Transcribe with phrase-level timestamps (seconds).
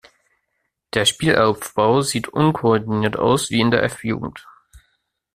[0.95, 4.47] Der Spielaufbau sieht unkoordiniert aus wie in der F-Jugend.